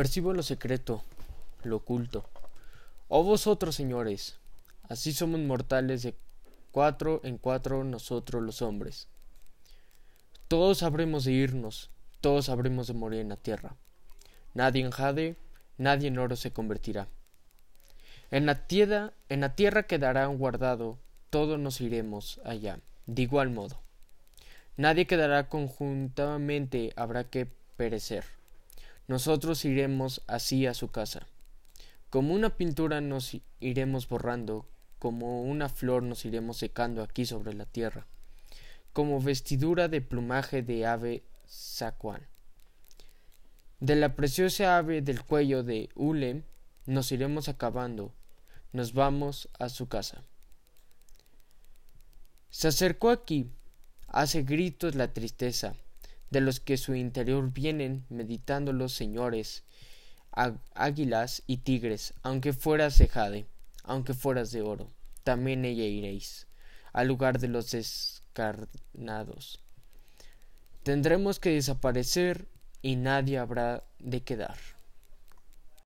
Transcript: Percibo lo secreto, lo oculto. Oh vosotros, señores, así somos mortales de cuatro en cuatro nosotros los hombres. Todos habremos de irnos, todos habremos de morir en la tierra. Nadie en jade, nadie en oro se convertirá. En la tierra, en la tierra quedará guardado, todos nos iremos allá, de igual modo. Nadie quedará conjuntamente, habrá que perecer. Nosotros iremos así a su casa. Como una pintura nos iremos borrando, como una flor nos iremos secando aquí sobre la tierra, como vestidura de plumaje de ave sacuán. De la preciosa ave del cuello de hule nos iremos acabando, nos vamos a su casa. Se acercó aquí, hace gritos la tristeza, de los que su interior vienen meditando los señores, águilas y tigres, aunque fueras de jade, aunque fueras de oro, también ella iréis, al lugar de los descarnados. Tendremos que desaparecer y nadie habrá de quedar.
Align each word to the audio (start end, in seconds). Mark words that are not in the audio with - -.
Percibo 0.00 0.32
lo 0.32 0.42
secreto, 0.42 1.04
lo 1.62 1.76
oculto. 1.76 2.24
Oh 3.08 3.22
vosotros, 3.22 3.74
señores, 3.74 4.38
así 4.84 5.12
somos 5.12 5.40
mortales 5.40 6.02
de 6.02 6.14
cuatro 6.70 7.20
en 7.22 7.36
cuatro 7.36 7.84
nosotros 7.84 8.42
los 8.42 8.62
hombres. 8.62 9.08
Todos 10.48 10.82
habremos 10.82 11.24
de 11.24 11.32
irnos, 11.32 11.90
todos 12.22 12.48
habremos 12.48 12.86
de 12.86 12.94
morir 12.94 13.20
en 13.20 13.28
la 13.28 13.36
tierra. 13.36 13.76
Nadie 14.54 14.82
en 14.82 14.90
jade, 14.90 15.36
nadie 15.76 16.08
en 16.08 16.16
oro 16.16 16.34
se 16.34 16.50
convertirá. 16.50 17.06
En 18.30 18.46
la 18.46 18.66
tierra, 18.66 19.12
en 19.28 19.42
la 19.42 19.54
tierra 19.54 19.82
quedará 19.82 20.24
guardado, 20.28 20.98
todos 21.28 21.58
nos 21.58 21.78
iremos 21.82 22.40
allá, 22.46 22.80
de 23.04 23.20
igual 23.20 23.50
modo. 23.50 23.78
Nadie 24.78 25.06
quedará 25.06 25.50
conjuntamente, 25.50 26.94
habrá 26.96 27.24
que 27.24 27.48
perecer. 27.76 28.39
Nosotros 29.10 29.64
iremos 29.64 30.22
así 30.28 30.68
a 30.68 30.72
su 30.72 30.92
casa. 30.92 31.26
Como 32.10 32.32
una 32.32 32.56
pintura 32.56 33.00
nos 33.00 33.36
iremos 33.58 34.08
borrando, 34.08 34.68
como 35.00 35.42
una 35.42 35.68
flor 35.68 36.04
nos 36.04 36.24
iremos 36.24 36.58
secando 36.58 37.02
aquí 37.02 37.26
sobre 37.26 37.52
la 37.52 37.66
tierra, 37.66 38.06
como 38.92 39.20
vestidura 39.20 39.88
de 39.88 40.00
plumaje 40.00 40.62
de 40.62 40.86
ave 40.86 41.24
sacuán. 41.44 42.28
De 43.80 43.96
la 43.96 44.14
preciosa 44.14 44.78
ave 44.78 45.02
del 45.02 45.24
cuello 45.24 45.64
de 45.64 45.88
hule 45.96 46.44
nos 46.86 47.10
iremos 47.10 47.48
acabando, 47.48 48.14
nos 48.72 48.92
vamos 48.92 49.48
a 49.58 49.70
su 49.70 49.88
casa. 49.88 50.22
Se 52.48 52.68
acercó 52.68 53.10
aquí, 53.10 53.50
hace 54.06 54.44
gritos 54.44 54.94
la 54.94 55.12
tristeza, 55.12 55.74
de 56.30 56.40
los 56.40 56.60
que 56.60 56.76
su 56.76 56.94
interior 56.94 57.52
vienen 57.52 58.06
meditando 58.08 58.72
los 58.72 58.92
señores, 58.92 59.64
águilas 60.74 61.42
y 61.46 61.58
tigres, 61.58 62.14
aunque 62.22 62.52
fueras 62.52 62.98
de 62.98 63.08
jade, 63.08 63.46
aunque 63.82 64.14
fueras 64.14 64.52
de 64.52 64.62
oro, 64.62 64.90
también 65.24 65.64
ella 65.64 65.84
iréis, 65.84 66.46
al 66.92 67.08
lugar 67.08 67.38
de 67.38 67.48
los 67.48 67.72
descarnados. 67.72 69.60
Tendremos 70.82 71.40
que 71.40 71.50
desaparecer 71.50 72.48
y 72.80 72.96
nadie 72.96 73.38
habrá 73.38 73.84
de 73.98 74.22
quedar. 74.22 74.56